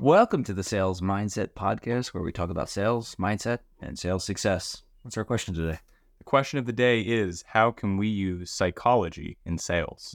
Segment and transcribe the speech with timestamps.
[0.00, 4.82] Welcome to the Sales Mindset Podcast, where we talk about sales, mindset, and sales success.
[5.02, 5.80] What's our question today?
[6.18, 10.14] The question of the day is how can we use psychology in sales?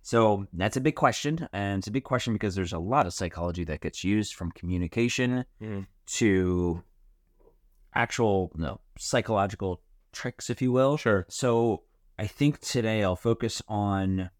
[0.00, 3.12] So that's a big question, and it's a big question because there's a lot of
[3.12, 5.86] psychology that gets used from communication Mm.
[6.06, 6.82] to
[7.94, 9.82] actual no, psychological
[10.12, 10.96] tricks, if you will.
[10.96, 11.26] Sure.
[11.28, 11.82] So
[12.18, 14.30] I think today I'll focus on.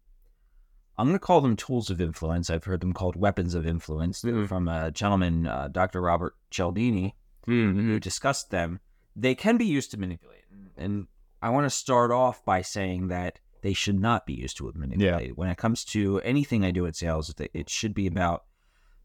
[0.97, 2.49] I'm going to call them tools of influence.
[2.49, 4.47] I've heard them called weapons of influence Mhm.
[4.47, 6.01] from a gentleman, uh, Dr.
[6.01, 7.15] Robert Cialdini,
[7.47, 7.79] Mm-hmm.
[7.79, 8.79] who discussed them.
[9.15, 10.43] They can be used to manipulate,
[10.75, 11.07] and
[11.41, 15.37] I want to start off by saying that they should not be used to manipulate.
[15.37, 18.45] When it comes to anything I do in sales, it- it should be about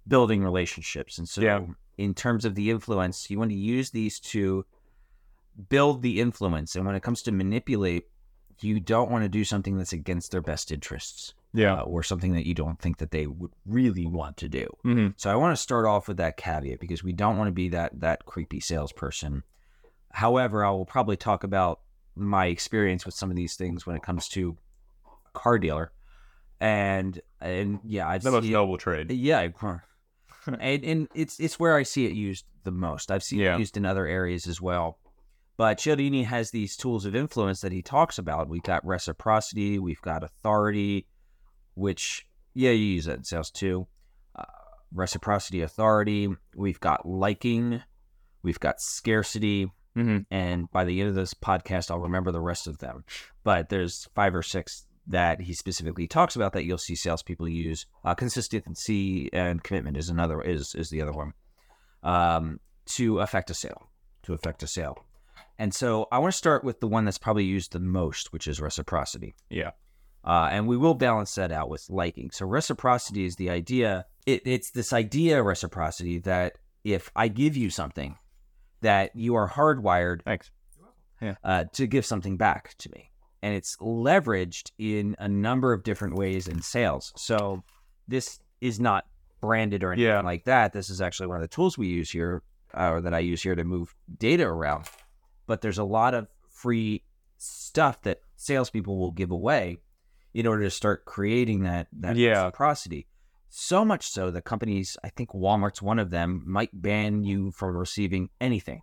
[0.06, 1.18] building relationships.
[1.18, 1.66] And so, Yeah.
[1.96, 4.64] in terms of the influence, you want to use these to
[5.68, 6.74] build the influence.
[6.74, 8.08] And when it comes to manipulate,
[8.60, 11.74] you don't want to do something that's against their best interests Yeah.
[11.80, 14.66] uh, or something that you don't think that they would really want to do.
[14.82, 17.52] hmm So I want to start off with that caveat because we don't want to
[17.52, 19.42] be that that creepy salesperson.
[20.12, 21.80] However, I will probably talk about
[22.14, 24.56] my experience with some of these things when it comes to
[25.06, 25.92] a car dealer,
[26.60, 29.10] and and yeah, I've The most noble trade.
[29.10, 29.48] yeah,
[30.46, 33.10] and, and it's it's where I see it used the most.
[33.10, 33.56] I've seen Yeah.
[33.56, 34.98] it used in other areas as well.
[35.56, 38.48] But Cialdini has these tools of influence that he talks about.
[38.48, 41.06] We've got reciprocity, we've got authority,
[41.74, 43.86] which yeah, you use that in sales too.
[44.36, 44.44] Uh,
[44.92, 46.28] reciprocity, authority.
[46.54, 47.82] We've got liking,
[48.42, 52.66] we've got scarcity, hmm and by the end of this podcast, I'll remember the rest
[52.66, 53.04] of them.
[53.44, 57.86] But there's five or six that he specifically talks about that you'll see salespeople use.
[58.04, 61.32] Uh, consistency and commitment is another is is the other one
[62.02, 63.88] um, to affect a sale.
[64.24, 65.04] To affect a sale,
[65.58, 68.46] and so I want to start with the one that's probably used the most, which
[68.46, 69.34] is reciprocity.
[69.50, 69.72] Yeah.
[70.24, 72.30] Uh, and we will balance that out with liking.
[72.30, 74.06] So reciprocity is the idea.
[74.26, 78.16] It, it's this idea of reciprocity that if I give you something,
[78.82, 80.50] that you are hardwired Thanks.
[81.42, 83.10] uh, to give something back to me.
[83.42, 87.12] And it's leveraged in a number of different ways in sales.
[87.16, 87.64] So
[88.06, 89.06] this is not
[89.40, 90.20] branded or anything Yeah.
[90.20, 90.72] like that.
[90.72, 92.42] This is actually one of the tools we use here,
[92.74, 94.86] uh, or that I use here to move data around.
[95.48, 97.02] But there's a lot of free
[97.38, 99.78] stuff that salespeople will give away
[100.34, 102.44] in order to start creating that that Yeah.
[102.44, 103.06] reciprocity.
[103.48, 107.76] So much so that companies, I think Walmart's one of them, might ban you from
[107.76, 108.80] receiving anything.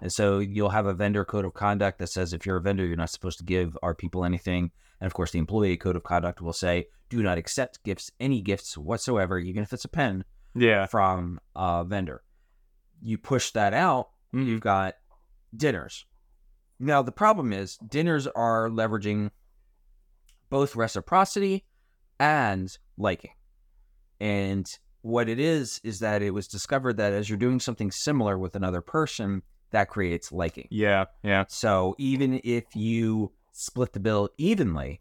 [0.00, 2.86] And so you'll have a vendor code of conduct that says if you're a vendor,
[2.86, 4.70] you're not supposed to give our people anything.
[5.00, 8.40] And of course, the employee code of conduct will say, do not accept gifts, any
[8.40, 10.24] gifts whatsoever, even if it's a pen,
[10.54, 10.86] Yeah.
[10.86, 12.22] from a vendor.
[13.00, 14.46] You push that out, Mhm.
[14.46, 14.94] you've got
[15.56, 16.06] dinners.
[16.78, 19.30] Now, the problem is dinners are leveraging
[20.50, 21.64] both reciprocity
[22.18, 23.32] and liking.
[24.20, 24.66] And
[25.02, 28.56] what it is, is that it was discovered that as you're doing something similar with
[28.56, 30.66] another person, that creates liking.
[30.70, 31.04] Yeah.
[31.22, 31.44] Yeah.
[31.48, 35.00] So even if you split the bill evenly,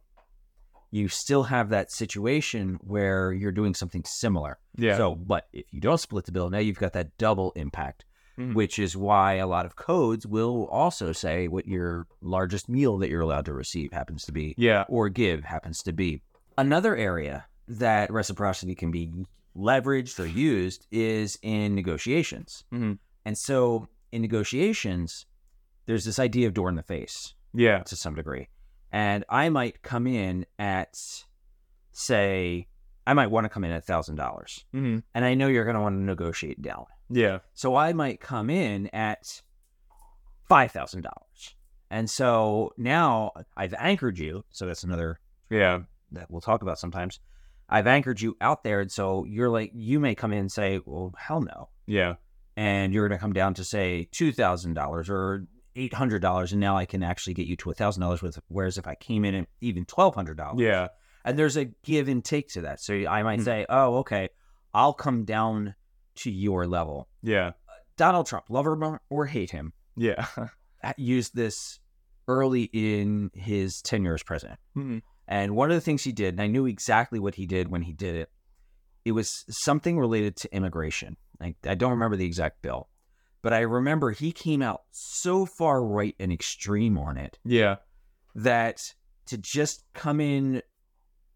[0.91, 4.59] you still have that situation where you're doing something similar.
[4.77, 4.97] Yeah.
[4.97, 8.05] So, but if you don't split the bill, now you've got that double impact,
[8.37, 8.53] Mhm.
[8.53, 13.09] which is why a lot of codes will also say what your largest meal that
[13.09, 14.85] you're allowed to receive happens to be yeah.
[14.87, 16.21] or give happens to be.
[16.57, 19.11] Another area that reciprocity can be
[19.55, 22.63] leveraged or used is in negotiations.
[22.71, 22.99] Mhm.
[23.25, 25.25] And so in negotiations,
[25.87, 27.79] there's this idea of door in the face Yeah.
[27.83, 28.49] to some degree.
[28.91, 30.95] And I might come in at,
[31.91, 32.67] say,
[33.05, 34.63] I might want to come in at $1,000.
[34.71, 36.85] hmm And I know you're going to want to negotiate down.
[37.09, 37.39] Yeah.
[37.53, 39.41] So I might come in at
[40.49, 41.05] $5,000.
[41.89, 44.43] And so now I've anchored you.
[44.49, 45.19] So that's another
[45.49, 45.79] Yeah.
[46.11, 47.19] that we'll talk about sometimes.
[47.69, 48.79] I've anchored you out there.
[48.81, 51.69] And so you're like, you may come in and say, well, hell no.
[51.85, 52.15] Yeah.
[52.55, 55.45] And you're going to come down to say $2,000 or
[55.75, 56.51] $800.
[56.51, 59.25] And now I can actually get you to a $1,000 with, whereas if I came
[59.25, 60.59] in at even $1,200.
[60.59, 60.87] Yeah.
[61.23, 62.79] And there's a give and take to that.
[62.81, 63.45] So I might Hmm.
[63.45, 64.29] say, oh, okay,
[64.73, 65.75] I'll come down
[66.17, 67.07] to your level.
[67.23, 67.51] Yeah.
[67.97, 70.25] Donald Trump, love him or hate him, Yeah.
[70.97, 71.79] used this
[72.27, 74.59] early in his tenure as president.
[74.75, 75.01] Mhm.
[75.27, 77.81] And one of the things he did, and I knew exactly what he did when
[77.81, 78.29] he did it,
[79.03, 81.17] it was something related to immigration.
[81.41, 82.89] I, I don't remember the exact bill,
[83.41, 87.77] but I remember he came out so far right and extreme on it Yeah.
[88.35, 88.79] that
[89.27, 90.61] to just come in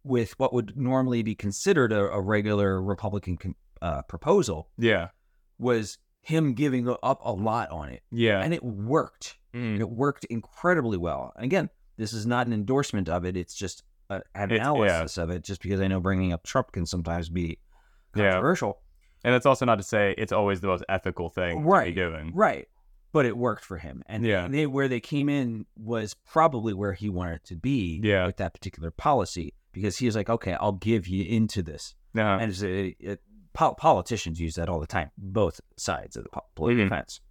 [0.03, 5.09] with what would normally be considered a, a regular Republican con- uh, proposal Yeah.
[5.57, 8.03] was him giving up a lot on it.
[8.11, 8.41] Yeah.
[8.41, 9.37] And it worked.
[9.53, 9.79] Mm.
[9.79, 11.33] It worked incredibly well.
[11.35, 13.35] And again, this is not an endorsement of it.
[13.35, 14.71] It's just a, an It's- yeah.
[14.71, 17.57] analysis of it, just because I know bringing up Trump can sometimes be
[18.15, 18.31] Yeah.
[18.31, 18.81] controversial.
[19.23, 21.85] And that's also not to say it's always the most ethical thing Right.
[21.85, 22.31] to be doing.
[22.33, 22.67] Right.
[23.13, 24.03] But it worked for him.
[24.07, 24.47] And Yeah.
[24.47, 28.25] they, where they came in was probably where he wanted to be Yeah.
[28.25, 31.95] with that particular policy because he was like, okay, I'll give you into this.
[32.15, 32.37] Uh-huh.
[32.41, 33.21] And it's a, it,
[33.53, 36.89] pol- politicians use that all the time, both sides of the po- political Mhm.
[36.89, 37.21] fence.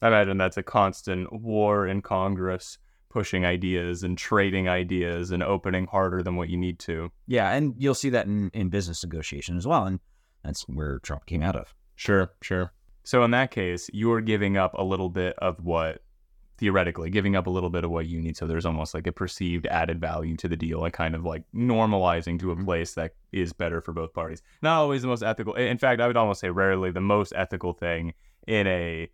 [0.00, 2.78] I imagine that's a constant war in Congress,
[3.08, 7.12] pushing ideas and trading ideas and opening harder than what you need to.
[7.26, 7.50] Yeah.
[7.52, 9.84] And you'll see that in, in business negotiation as well.
[9.84, 10.00] And
[10.42, 11.74] that's where Trump came out of.
[11.94, 12.72] Sure, sure.
[13.04, 16.02] So in that case, you're giving up a little bit of what
[16.62, 19.10] theoretically giving up a little bit of what you need so there's almost like a
[19.10, 22.64] perceived added value to the deal and kind of like normalizing to a Mhm.
[22.64, 26.06] place that is better for both parties not always the most ethical in fact i
[26.06, 28.14] would almost say rarely the most ethical thing
[28.46, 29.08] in a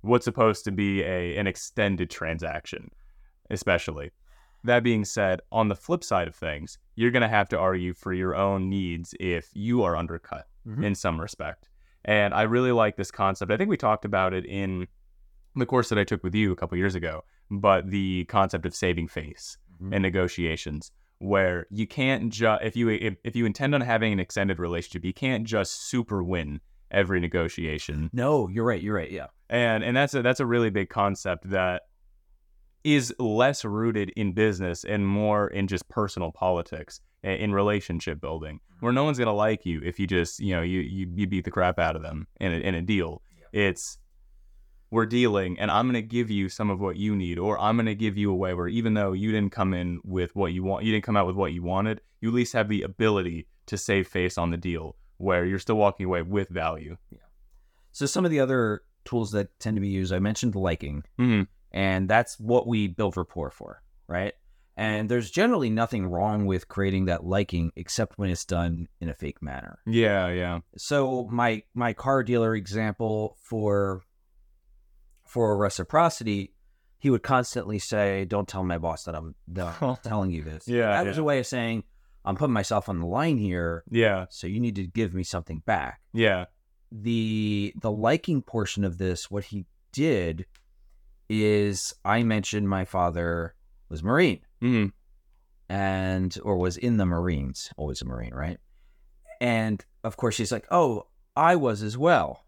[0.00, 2.90] what's supposed to be a an extended transaction
[3.50, 4.10] especially
[4.64, 7.92] that being said on the flip side of things you're going to have to argue
[7.92, 10.82] for your own needs if you are undercut Mhm.
[10.86, 11.68] in some respect
[12.06, 14.86] and i really like this concept i think we talked about it in
[15.56, 18.74] the course that I took with you a couple years ago, but the concept of
[18.74, 19.94] saving face Mhm.
[19.94, 24.20] in negotiations, where you can't just if you if, if you intend on having an
[24.20, 26.60] extended relationship, you can't just super win
[26.90, 28.80] every negotiation, No, you're right.
[28.82, 29.10] You're right.
[29.10, 29.26] Yeah.
[29.50, 31.82] and and that's a that's a really big concept that
[32.84, 38.92] is less rooted in business and more in just personal politics in relationship building where
[38.92, 41.44] no one's going to like you if you just you know you, you you beat
[41.46, 43.22] the crap out of them in a, in a deal
[43.52, 43.96] it's
[44.94, 47.76] we're dealing and i'm going to give you some of what you need or i'm
[47.76, 50.52] going to give you a way where even though you didn't come in with what
[50.52, 52.82] you want you didn't come out with what you wanted you at least have the
[52.82, 57.18] ability to save face on the deal where you're still walking away with value Yeah.
[57.92, 61.46] So some of the other tools that tend to be used, I mentioned liking, Mhm.
[61.70, 64.32] and that's what we build rapport for, right?
[64.76, 69.14] And there's generally nothing wrong with creating that liking, except when it's done in a
[69.14, 69.78] fake manner.
[69.86, 74.02] yeah yeah So my my car dealer example for
[75.34, 76.52] for reciprocity,
[76.98, 80.92] he would constantly say, "Don't tell my boss that I'm, that telling you this." Yeah,
[80.92, 81.82] that was a way of saying
[82.24, 85.58] I'm putting myself on the line here, yeah so you need to give me something
[85.66, 86.46] back yeah
[86.90, 90.46] the the liking portion of this, what he did
[91.28, 93.54] is I mentioned my father
[93.88, 94.86] was Marine hmm
[95.68, 98.58] and or was in the Marines, always a Marine, right?
[99.40, 102.43] And of course she's like, Oh, I was as well.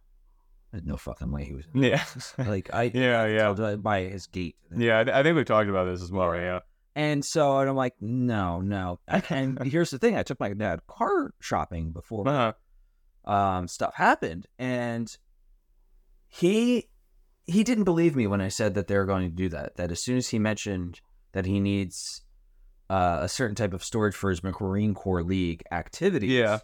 [0.73, 2.05] There's no fucking way he was yeah
[2.39, 4.57] like I yeah yeah by his gait.
[4.77, 6.61] yeah I, I think we've talked about this as well right yeah
[6.95, 9.01] And so and I'm like, no, no.
[9.31, 13.31] And here's the thing: I took my dad car shopping before uh-huh.
[13.33, 15.15] um, stuff happened, and
[16.29, 16.89] he
[17.47, 19.77] he didn't believe me when I said that they were going to do that.
[19.77, 21.01] That as soon as he mentioned
[21.33, 22.23] that he needs
[22.91, 26.59] uh, a certain type of storage for his Marine Corps League activities, Yeah.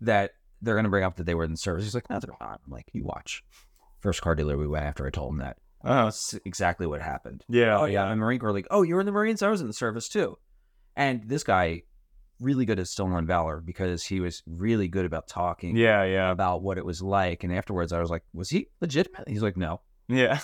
[0.00, 0.32] that
[0.64, 1.84] they're going to bring up that they were in the service.
[1.84, 2.60] He's like, no, they're not.
[2.64, 3.44] I'm like, you watch.
[4.00, 5.56] First car dealer we went after I told him that.
[5.82, 6.04] uh-huh.
[6.06, 7.44] That's exactly what happened.
[7.48, 8.66] yeah Oh yeah, I'm Marine Corps League.
[8.70, 9.42] Oh, you were in the Marines.
[9.42, 10.36] I was in the service too.
[10.96, 11.82] And this guy,
[12.40, 16.62] really good at stolen valor because he was really good about talking yeah yeah about
[16.62, 17.44] what it was like.
[17.44, 19.28] And afterwards, I was like, was he legitimate?
[19.28, 19.80] He's like, no.
[20.08, 20.38] yeah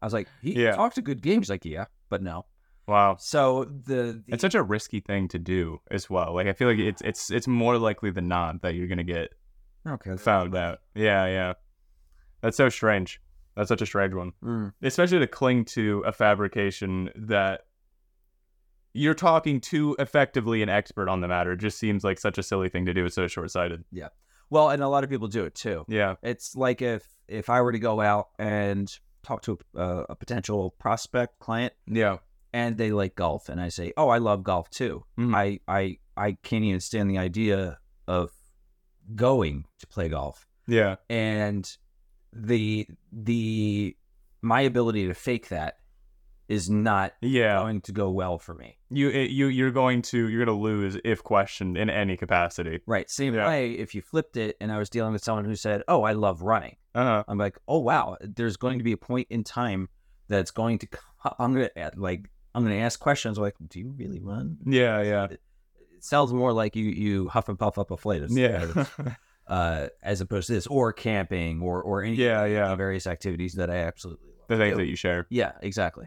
[0.00, 0.72] I was like, he Yeah.
[0.76, 1.40] talked a good game.
[1.40, 2.44] He's like, yeah, but no.
[2.86, 6.52] wow So the, the it's such a risky thing to do as well like i
[6.54, 9.28] feel like it's it's it's more likely than not that you're gonna get
[9.86, 10.16] okay.
[10.16, 11.52] found out yeah yeah
[12.40, 13.20] that's so strange
[13.56, 14.72] that's such a strange one Mm.
[14.82, 17.62] especially to cling to a fabrication that
[18.94, 22.42] you're talking to effectively an expert on the matter it just seems like such a
[22.42, 24.08] silly thing to do it's so short-sighted Yeah.
[24.50, 25.84] Well, and a lot of people do it too.
[25.88, 28.90] yeah It's like if if I were to go out and
[29.22, 32.16] talk to a, uh, a potential prospect client yeah
[32.54, 35.34] and they like golf and I say, "Oh, I love golf too." Mhm.
[35.36, 38.32] I I I can't even stand the idea of
[39.14, 40.46] going to play golf.
[40.66, 41.64] yeah And
[42.32, 43.96] the the
[44.42, 45.78] my ability to fake that
[46.48, 48.78] is not yeah going to go well for me.
[48.90, 53.10] you you you're going to you're going to lose if questioned in any capacity Right.
[53.10, 53.46] Same Yeah.
[53.48, 56.12] way if you flipped it and I was dealing with someone who said, "Oh, I
[56.12, 59.88] love running." uh-huh I'm like, "Oh, wow, there's going to be a point in time
[60.28, 61.34] that's going to come.
[61.38, 65.02] I'm going to like I'm going to ask questions like, "Do you really run?" yeah
[65.02, 65.26] yeah
[65.98, 68.84] It sounds more like you you huff and puff up a flight of yeah
[69.46, 72.74] uh, as opposed to this, or camping, or or any Yeah, yeah.
[72.74, 74.46] various activities that I absolutely love.
[74.48, 76.06] the things that you share Yeah, exactly.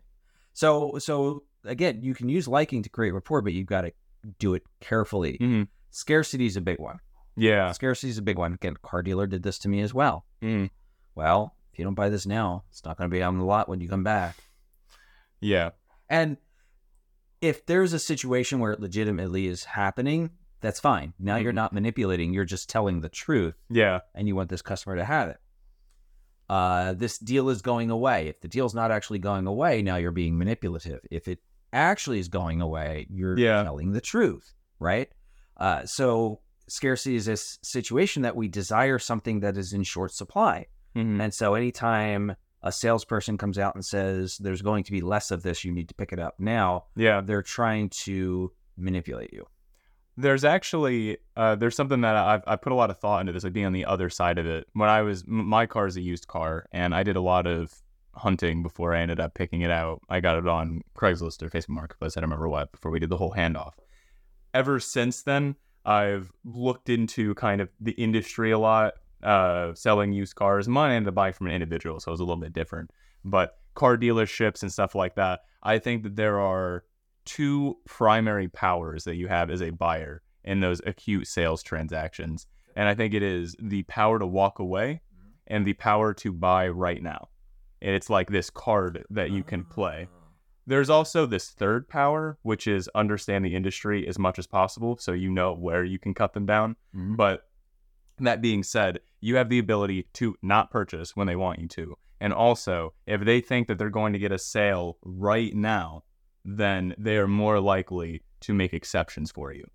[0.53, 3.91] So so again, you can use liking to create rapport, but you've got to
[4.39, 5.37] do it carefully.
[5.39, 5.67] Mhm.
[5.91, 6.99] Scarcity is a big one.
[7.35, 8.53] yeah Scarcity is a big one.
[8.53, 10.25] Again, car dealer did this to me as well.
[10.41, 10.69] Mm.
[11.15, 13.67] Well, if you don't buy this now, it's not going to be on the lot
[13.69, 14.35] when you come back.
[15.41, 15.71] yeah
[16.09, 16.37] And
[17.41, 20.29] if there's a situation where it legitimately is happening,
[20.61, 21.13] that's fine.
[21.19, 21.55] Now you're Mhm.
[21.55, 24.01] not manipulating, you're just telling the truth Yeah.
[24.13, 25.37] and you want this customer to have it.
[26.49, 28.27] Uh, this deal is going away.
[28.27, 30.99] If the deal's not actually going away, now you're being manipulative.
[31.09, 31.39] If it
[31.71, 33.63] actually is going away, you're Yeah.
[33.63, 35.09] telling the truth, right?
[35.57, 40.67] Uh, so scarcity is this situation that we desire something that is in short supply.
[40.95, 41.21] Mhm.
[41.21, 45.43] And so anytime a salesperson comes out and says there's going to be less of
[45.43, 47.21] this, you need to pick it up now, Yeah.
[47.21, 49.45] they're trying to manipulate you.
[50.17, 53.43] There's actually uh, there's something that I've I put a lot of thought into this,
[53.43, 54.67] like being on the other side of it.
[54.73, 57.47] When I was m- my car is a used car, and I did a lot
[57.47, 57.73] of
[58.13, 60.01] hunting before I ended up picking it out.
[60.09, 62.17] I got it on Craigslist or Facebook Marketplace.
[62.17, 63.71] I don't remember what before we did the whole handoff.
[64.53, 70.35] Ever since then, I've looked into kind of the industry a lot, uh, selling used
[70.35, 70.67] cars.
[70.67, 72.91] Mine ended up buying from an individual, so it was a little bit different.
[73.23, 76.83] But car dealerships and stuff like that, I think that there are
[77.25, 82.47] two primary powers that you have as a buyer in those acute sales transactions.
[82.75, 85.01] And I think it is the power to walk away
[85.47, 87.29] and the power to buy right now.
[87.81, 90.07] And it's like this card that you can play.
[90.67, 95.11] There's also this third power, which is understand the industry as much as possible so
[95.11, 96.75] you know where you can cut them down.
[96.95, 97.17] Mhm.
[97.17, 97.47] But
[98.25, 101.97] that being said, you have the ability to not purchase when they want you to.
[102.19, 106.03] And also, if they think that they're going to get a sale right now,
[106.45, 109.65] then they are more likely to make exceptions for you.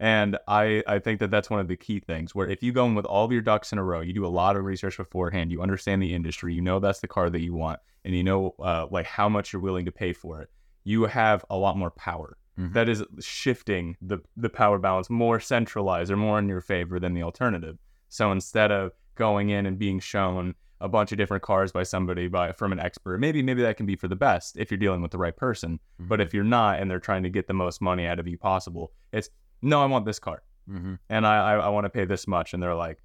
[0.00, 2.84] And I, I think that that's one of the key things where if you go
[2.86, 4.96] in with all of your ducks in a row, you do a lot of research
[4.96, 8.24] beforehand, you understand the industry, you know that's the car that you want, and you
[8.24, 10.50] know uh, like how much you're willing to pay for it,
[10.82, 12.36] you have a lot more power.
[12.58, 12.72] Mhm.
[12.72, 17.12] That is shifting the, the power balance more centralized or more in your favor than
[17.14, 17.78] the alternative.
[18.08, 22.28] So instead of going in and being shown a bunch of different cars by somebody
[22.28, 25.02] by from an expert, maybe maybe that can be for the best if you're dealing
[25.02, 25.80] with the right person.
[26.00, 26.08] Mhm.
[26.08, 28.38] But if you're not and they're trying to get the most money out of you
[28.38, 29.30] possible, it's
[29.62, 30.98] no, I want this car Mhm.
[31.08, 33.02] and I I, I want to pay this much, and they're like,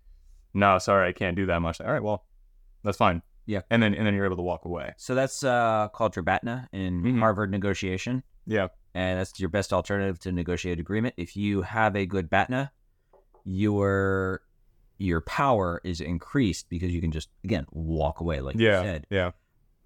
[0.53, 1.79] no, sorry, I can't do that much.
[1.82, 2.25] All right, well,
[2.84, 3.22] that's fine.
[3.46, 3.62] Yeah.
[3.72, 4.94] and then and then you're able to walk away.
[4.98, 7.20] So that's uh, called Drabatna in Mhm.
[7.20, 8.22] Harvard negotiation.
[8.46, 11.15] Yeah, and that's your best alternative to negotiate agreement.
[11.17, 12.72] If you have a good BATNA,
[13.46, 14.41] your
[14.98, 19.08] your power is increased because you can just again walk away, like you yeah, said.
[19.10, 19.31] yeah,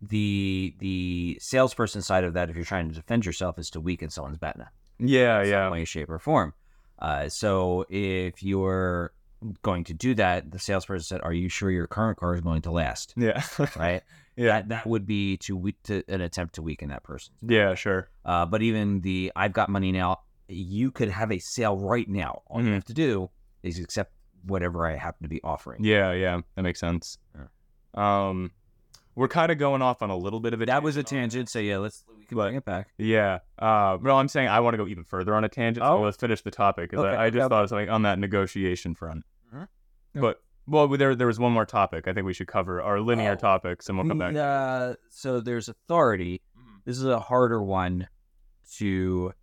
[0.01, 4.09] The the salesperson side of that, if you're trying to defend yourself, is to weaken
[4.09, 4.69] someone's BATNA
[4.99, 6.53] yeah, in some yeah, way, shape, or form.
[6.99, 9.13] Uh, so if you're
[9.61, 12.61] going to do that, the salesperson said, "Are you sure your current car is going
[12.63, 13.43] to last?" yeah,
[13.77, 14.01] Right.
[14.35, 17.33] yeah, That that would be to, we- to an attempt to weaken that person.
[17.41, 18.09] yeah, sure.
[18.25, 22.41] Uh, but even the I've got money now, you could have a sale right now.
[22.47, 22.73] All you Mhm.
[22.73, 23.29] have to do
[23.63, 24.11] is accept
[24.45, 25.83] whatever I happen to be offering.
[25.83, 27.17] Yeah, yeah, that makes sense.
[27.93, 28.51] Um,
[29.15, 31.13] we're kind of going off on a little bit of a That was a tangent
[31.13, 31.49] on tangent.
[31.49, 32.89] So yeah, let's we can But- bring it back.
[32.97, 33.39] Yeah.
[33.59, 35.83] Uh, no, I'm saying I want to go even further on a tangent.
[35.85, 36.01] So Oh.
[36.01, 37.49] let's finish the topic because Okay, I, I just okay.
[37.49, 39.23] thought of something on that negotiation front.
[40.13, 43.31] But well, there there was one more topic I think we should cover our linear
[43.31, 43.35] Oh.
[43.35, 44.35] topics, and we'll come back.
[44.35, 46.41] Uh, so there's authority.
[46.85, 48.07] This is a harder one
[48.77, 49.33] to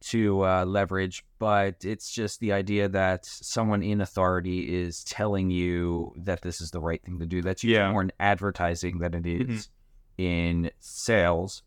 [0.00, 6.12] to uh, leverage, but it's just the idea that someone in authority is telling you
[6.16, 7.42] that this is the right thing to do.
[7.42, 7.90] That's usually Yeah.
[7.90, 9.68] more in advertising than it is Mhm.
[10.18, 11.64] in sales.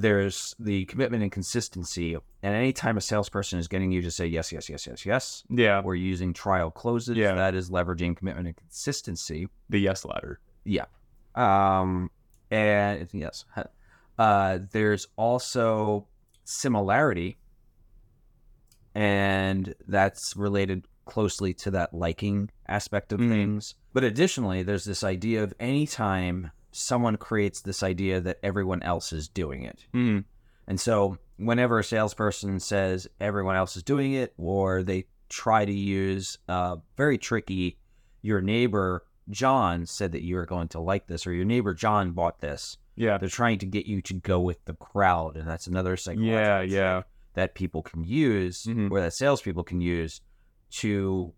[0.00, 4.52] There's the commitment and consistency, and anytime a salesperson is getting you to say yes,
[4.52, 7.34] yes, yes, yes, yes, yeah, we're using trial closes, Yeah.
[7.34, 9.48] that is leveraging commitment and consistency.
[9.68, 10.38] the yes ladder.
[10.64, 10.84] Yeah.
[11.34, 12.10] Um,
[12.50, 13.44] and yes,
[14.18, 16.06] uh, there's also
[16.44, 17.38] similarity,
[18.94, 23.28] and that's related closely to that liking aspect of Mhm.
[23.30, 23.74] things.
[23.92, 29.28] But additionally, there's this idea of anytime someone creates this idea that everyone else is
[29.28, 29.84] doing it.
[29.94, 30.24] Mm.
[30.66, 35.72] And so, whenever a salesperson says everyone else is doing it, or they try to
[35.72, 37.78] use uh, very tricky,
[38.22, 42.12] your neighbor John said that you are going to like this, or your neighbor John
[42.12, 42.76] bought this.
[42.96, 46.34] Yeah, They're trying to get you to go with the crowd, and that's another psychological
[46.34, 47.02] yeah, yeah.
[47.34, 48.90] that people can use, Mhm.
[48.90, 50.20] or that salespeople can use
[50.70, 51.32] to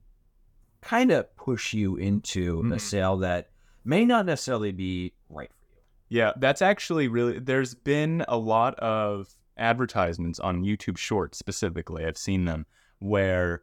[0.81, 2.81] kind of push you into a Mhm.
[2.81, 3.51] sale that
[3.85, 5.83] may not necessarily be right for you.
[6.09, 7.39] Yeah, that's actually really.
[7.39, 12.05] There's been a lot of advertisements on YouTube Shorts specifically.
[12.05, 12.67] I've seen them
[12.99, 13.63] where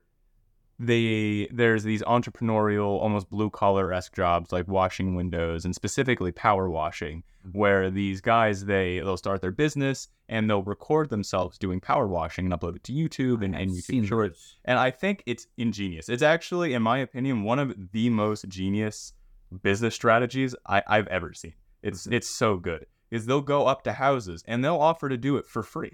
[0.80, 6.70] they there's these entrepreneurial, almost blue collar esque jobs like washing windows and specifically power
[6.70, 7.58] washing, mm-hmm.
[7.58, 12.46] where these guys they they'll start their business and they'll record themselves doing power washing
[12.46, 14.56] and upload it to YouTube and, and YouTube Shorts.
[14.66, 16.10] And I think it's ingenious.
[16.10, 19.14] It's actually, in my opinion, one of the most genius
[19.62, 21.54] business strategies I, I've ever seen.
[21.82, 22.14] It's Mhm.
[22.14, 22.86] it's so good.
[23.12, 25.94] Is they'll go up to houses and they'll offer to do it for free.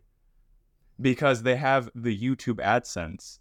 [1.02, 3.40] because they have the YouTube AdSense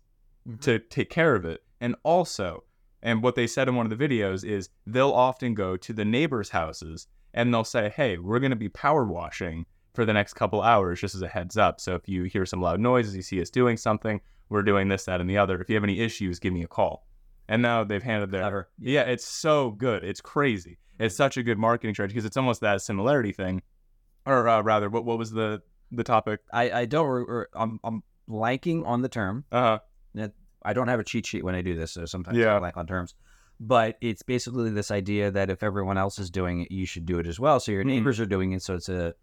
[0.49, 0.61] Mhm.
[0.62, 1.62] to take care of it.
[1.83, 2.64] And also,
[3.02, 6.04] and what they said in one of the videos is they'll often go to the
[6.04, 10.33] neighbors' houses and they'll say, Hey, we're going to be power washing for the next
[10.35, 11.78] couple hours, just as a heads up.
[11.78, 15.04] So if you hear some loud noises, you see us doing something, we're doing this,
[15.04, 15.61] that, and the other.
[15.61, 17.07] If you have any issues, give me a call.
[17.49, 18.40] And now they've handed their.
[18.42, 18.68] Clever.
[18.78, 20.04] Yeah, it's so good.
[20.04, 20.78] It's crazy.
[20.99, 23.62] It's such a good marketing strategy because it's almost that similarity thing.
[24.25, 26.40] Or uh, rather, what, what was the, the topic?
[26.52, 27.06] I, I don't.
[27.08, 29.44] Re- re- I'm I'm blanking on the term.
[29.50, 29.78] Uh
[30.16, 30.28] huh.
[30.64, 32.54] I don't have a cheat sheet when I do this, so sometimes Yeah.
[32.54, 33.16] I blank on terms.
[33.58, 37.18] But it's basically this idea that if everyone else is doing it, you should do
[37.18, 37.58] it as well.
[37.58, 37.87] So your Mhm.
[37.88, 39.14] neighbors are doing it, so it's a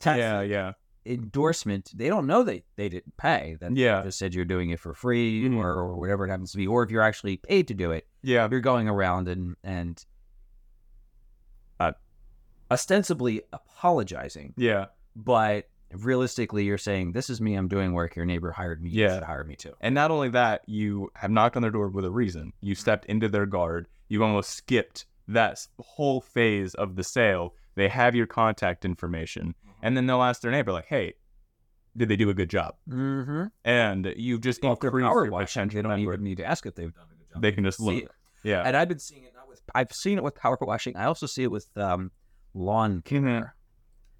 [0.00, 0.72] tacit yeah, yeah.
[1.06, 1.90] Endorsement.
[1.96, 3.56] They don't know they they didn't pay.
[3.60, 4.02] That Yeah.
[4.02, 5.56] just said you're doing it for free Mhm.
[5.56, 8.06] or, or whatever it happens to be, or if you're actually paid to do it,
[8.22, 8.46] Yeah.
[8.50, 10.04] you're going around and and
[11.78, 11.92] uh,
[12.70, 14.86] ostensibly apologizing, Yeah.
[15.16, 17.54] but realistically, you're saying this is me.
[17.54, 18.14] I'm doing work.
[18.14, 18.90] Your neighbor hired me.
[18.90, 19.14] You Yeah.
[19.14, 19.72] should hire me too.
[19.80, 22.52] And not only that, you have knocked on their door with a reason.
[22.60, 23.88] You stepped into their guard.
[24.08, 27.54] You almost skipped that whole phase of the sale.
[27.76, 29.54] They have your contact information.
[29.82, 31.14] And then they'll ask their neighbor, like, hey,
[31.96, 32.74] did they do a good job?
[32.88, 33.44] Mm-hmm.
[33.64, 36.74] And you just Well, increase power your washing, they don't even need to ask if
[36.74, 37.42] they've done a good job.
[37.42, 38.04] They can just look.
[38.42, 38.62] Yeah.
[38.64, 39.60] And I've been seeing it not with.
[39.74, 40.96] I've seen it with power washing.
[40.96, 42.10] I also see it with um,
[42.54, 43.54] lawn care.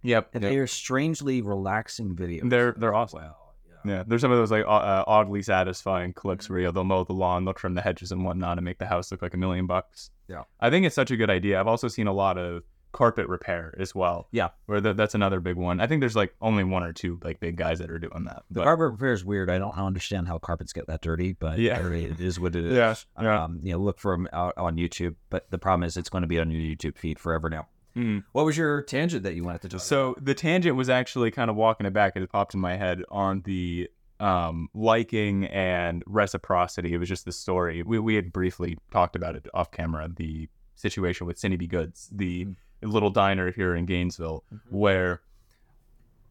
[0.03, 0.31] Yep.
[0.35, 0.53] And yep.
[0.53, 2.49] they are strangely relaxing videos.
[2.51, 3.23] They're they're awesome.
[3.23, 3.37] Wow.
[3.85, 4.03] Yeah.
[4.07, 7.55] There's some of those like uh, oddly satisfying clips where they'll mow the lawn, they'll
[7.55, 10.11] trim the hedges and whatnot, and make the house look like a million bucks.
[10.29, 10.43] Yeah.
[10.61, 11.59] I think it's such a good idea.
[11.59, 12.63] I've also seen a lot of
[12.93, 14.29] carpet repair as well.
[14.33, 14.49] Yeah.
[14.67, 15.81] where th- that's another big one.
[15.81, 18.43] I think there's like only one or two like big guys that are doing that.
[18.51, 19.49] The But, carpet repair is weird.
[19.51, 21.79] I don't understand how carpets get that dirty, but Yeah.
[21.79, 22.75] I mean, it is what it is.
[22.77, 23.45] yeah, yeah.
[23.45, 26.23] Um, you know, look for them out on YouTube, but the problem is it's going
[26.23, 27.69] to be on your YouTube feed forever now.
[27.97, 28.23] Mhm.
[28.33, 31.51] What was your tangent that you wanted to talk So the tangent was actually kind
[31.51, 32.17] of walking it back.
[32.17, 33.89] It popped in my head on the
[34.21, 36.93] um, liking and reciprocity.
[36.93, 37.83] It was just the story.
[37.83, 40.09] We, we had briefly talked about it off camera.
[40.15, 41.67] The situation with Cindy B.
[41.67, 42.49] Goods, the
[42.83, 44.61] little diner here in Gainesville, Mhm.
[44.71, 45.21] where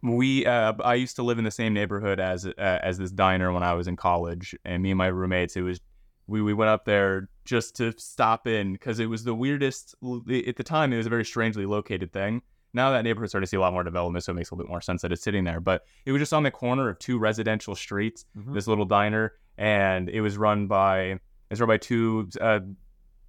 [0.02, 3.52] we uh, I used to live in the same neighborhood as uh, as this diner
[3.52, 5.56] when I was in college, and me and my roommates.
[5.58, 5.82] It was
[6.28, 10.56] we we went up there just to stop in because it was the weirdest at
[10.56, 10.93] the time.
[10.93, 12.41] It was a very strangely located thing.
[12.71, 14.65] Now that neighborhood started to see a lot more development, so it makes a little
[14.67, 15.60] bit more sense that it's sitting there.
[15.60, 18.26] But it was just on the corner of two residential streets.
[18.38, 18.54] Mhm.
[18.54, 21.19] This little diner, and it was run by
[21.50, 22.30] it's run by two.
[22.39, 22.60] Uh,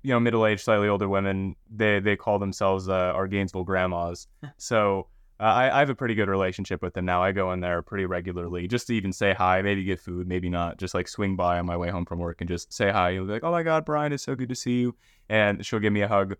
[0.02, 1.56] you know, middle-aged, slightly older women.
[1.70, 4.26] They they call themselves uh, our Gainesville grandmas.
[4.56, 5.08] so
[5.38, 7.22] uh, I, I have a pretty good relationship with them now.
[7.22, 10.48] I go in there pretty regularly just to even say hi, maybe get food, maybe
[10.48, 10.78] not.
[10.78, 13.10] Just like swing by on my way home from work and just say hi.
[13.10, 14.96] You'll be like, "Oh my God, Brian, it's so good to see you,"
[15.28, 16.36] and she'll give me a hug.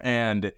[0.00, 0.52] And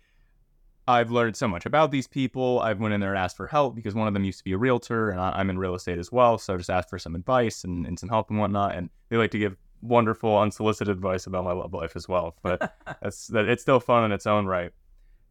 [0.88, 2.60] I've learned so much about these people.
[2.60, 4.52] I've went in there and asked for help because one of them used to be
[4.52, 6.38] a realtor, and I, I'm in real estate as well.
[6.38, 8.74] So I just asked for some advice and, and some help and whatnot.
[8.74, 12.36] And they like to give wonderful, unsolicited advice about my love life as well.
[12.42, 13.48] But that's that.
[13.48, 14.72] It's still fun in its own right.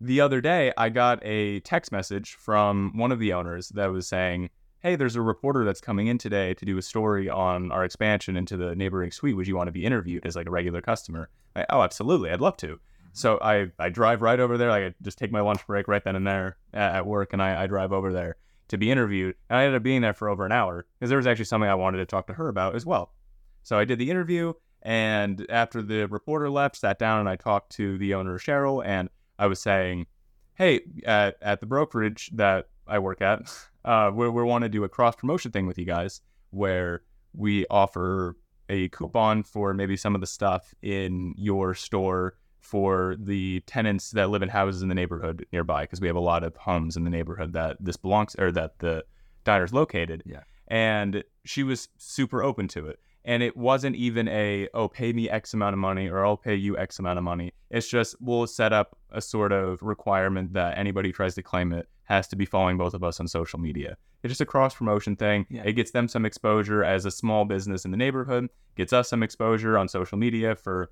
[0.02, 4.08] The other day, I got a text message from one of the owners that was
[4.08, 7.84] saying, "Hey, there's a reporter that's coming in today to do a story on our
[7.84, 9.36] expansion into the neighboring suite.
[9.36, 12.42] Would you want to be interviewed as like a regular customer?" I, oh, absolutely, I'd
[12.42, 12.80] love to.
[13.14, 14.70] So I, I drive right over there.
[14.70, 17.64] Like I just take my lunch break right then and there at, work, and I,
[17.64, 18.38] I drive over there
[18.70, 19.36] to be interviewed.
[19.50, 21.70] And I ended up being there for over an hour because there was actually something
[21.70, 23.14] I wanted to talk to her about as well.
[23.64, 27.72] So I did the interview, and after the reporter left, sat down and I talked
[27.74, 30.08] to the owner Cheryl, and I was saying,
[30.56, 33.42] "Hey, at, at the brokerage that I work at,
[33.86, 37.66] uh, we we want to do a cross promotion thing with you guys, where we
[37.70, 38.38] offer
[38.70, 44.30] a coupon for maybe some of the stuff in your store." For the tenants that
[44.30, 47.06] live in houses in the neighborhood nearby, because we have a lot of homes in
[47.06, 49.06] the neighborhood that this belongs or that the
[49.46, 50.22] diner's located.
[50.26, 50.42] Yeah.
[50.68, 55.30] And she was super open to it and it wasn't even a oh pay me
[55.30, 57.54] x amount of money or i'll pay you x amount of money.
[57.70, 61.72] It's just we'll set up a sort of requirement that anybody who tries to claim
[61.72, 63.96] it has to be following both of us on social media.
[64.24, 65.46] It's just a cross promotion thing.
[65.50, 65.64] Yeah.
[65.66, 69.24] it gets them some exposure as a small business in the neighborhood gets us some
[69.24, 70.92] exposure on social media for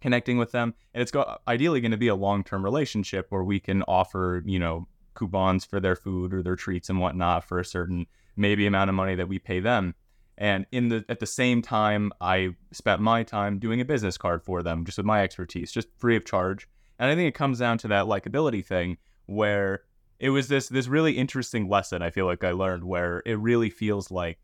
[0.00, 3.60] connecting with them and it's go- ideally going to be a long-term relationship where we
[3.60, 7.64] can offer you know coupons for their food or their treats and whatnot for a
[7.64, 9.94] certain maybe amount of money that we pay them
[10.40, 14.42] and in the at the same time i spent my time doing a business card
[14.42, 16.66] for them just with my expertise just free of charge
[16.98, 19.82] and i think it comes down to that likability thing where
[20.18, 23.70] it was this this really interesting lesson i feel like i learned where it really
[23.70, 24.38] feels like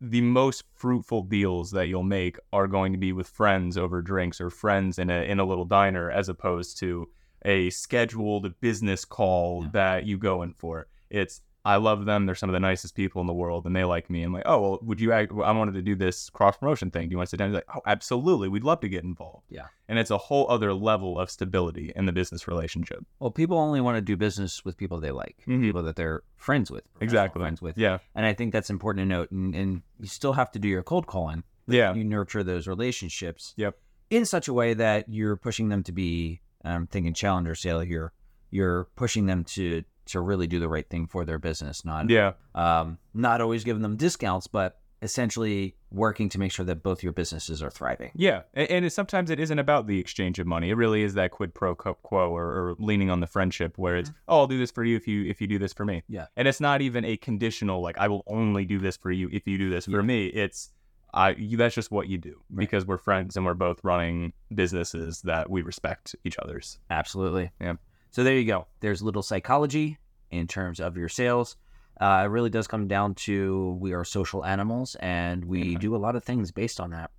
[0.00, 4.40] the most fruitful deals that you'll make are going to be with friends over drinks
[4.40, 7.08] or friends in a in a little diner as opposed to
[7.44, 9.70] a scheduled business call Yeah.
[9.72, 12.24] that you go in for it's I love them.
[12.24, 14.22] They're some of the nicest people in the world, and they like me.
[14.22, 15.12] I'm like, oh well, would you?
[15.12, 17.08] act- I wanted to do this cross promotion thing.
[17.08, 17.48] Do you want to sit down?
[17.50, 18.48] He's like, oh, absolutely.
[18.48, 19.44] We'd love to get involved.
[19.50, 19.66] Yeah.
[19.90, 23.04] and it's a whole other level of stability in the business relationship.
[23.20, 25.62] Well, people only want to do business with people they like, Mhm.
[25.62, 27.40] people that they're friends with, Exactly.
[27.40, 27.76] friends with.
[27.78, 29.30] Yeah, And I think that's important to note.
[29.30, 31.42] And, and you still have to do your cold calling.
[31.66, 33.54] yeah, You nurture those relationships.
[33.56, 33.76] Yep.
[34.10, 36.40] In such a way that you're pushing them to be.
[36.64, 38.12] I'm thinking challenger sale here.
[38.50, 42.32] You're pushing them to to really do the right thing for their business, not yeah,
[42.54, 47.12] um, not always giving them discounts, but essentially working to make sure that both your
[47.12, 48.10] businesses are thriving.
[48.16, 48.42] yeah.
[48.52, 50.70] And, and it, sometimes it isn't about the exchange of money.
[50.70, 54.10] It really is that quid pro quo or, or leaning on the friendship, where it's,
[54.26, 56.02] oh, I'll do this for you if you if you do this for me.
[56.08, 56.26] Yeah.
[56.36, 59.46] and it's not even a conditional like I will only do this for you if
[59.46, 60.02] you do this for Yeah.
[60.02, 60.26] me.
[60.26, 60.70] It's
[61.14, 62.58] I you, that's just what you do Right.
[62.64, 66.78] because we're friends and we're both running businesses that we respect each other's.
[66.90, 67.50] Absolutely.
[67.60, 67.74] Yeah.
[68.18, 68.66] So there you go.
[68.80, 69.96] There's a little psychology
[70.32, 71.54] in terms of your sales.
[72.00, 75.78] Uh, it really does come down to we are social animals and we Yeah.
[75.78, 77.12] do a lot of things based on that.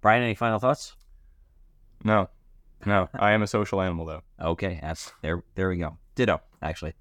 [0.00, 0.96] Brian, any final thoughts?
[2.04, 2.30] No,
[2.86, 4.22] no, I am a social animal though.
[4.40, 5.44] Okay, that's there.
[5.56, 5.98] There we go.
[6.14, 6.40] Ditto.
[6.62, 6.94] Actually,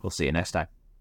[0.00, 0.68] we'll see you next time.